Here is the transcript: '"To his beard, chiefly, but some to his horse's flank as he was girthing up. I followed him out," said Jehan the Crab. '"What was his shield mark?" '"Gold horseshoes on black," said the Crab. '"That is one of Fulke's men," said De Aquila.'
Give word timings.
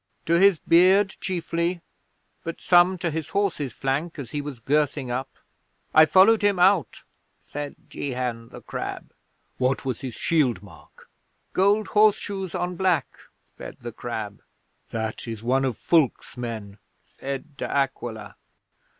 '"To 0.25 0.33
his 0.33 0.57
beard, 0.57 1.15
chiefly, 1.21 1.79
but 2.43 2.59
some 2.59 2.97
to 2.97 3.11
his 3.11 3.29
horse's 3.29 3.71
flank 3.71 4.17
as 4.17 4.31
he 4.31 4.41
was 4.41 4.57
girthing 4.59 5.11
up. 5.11 5.29
I 5.93 6.07
followed 6.07 6.41
him 6.41 6.57
out," 6.57 7.03
said 7.39 7.75
Jehan 7.87 8.49
the 8.49 8.63
Crab. 8.63 9.13
'"What 9.59 9.85
was 9.85 10.01
his 10.01 10.15
shield 10.15 10.63
mark?" 10.63 11.07
'"Gold 11.53 11.89
horseshoes 11.89 12.55
on 12.55 12.77
black," 12.77 13.05
said 13.59 13.77
the 13.81 13.91
Crab. 13.91 14.41
'"That 14.89 15.27
is 15.27 15.43
one 15.43 15.63
of 15.63 15.77
Fulke's 15.77 16.35
men," 16.35 16.79
said 17.05 17.55
De 17.57 17.69
Aquila.' 17.69 18.37